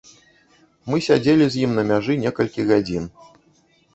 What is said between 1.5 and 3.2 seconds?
з ім на мяжы некалькі гадзін.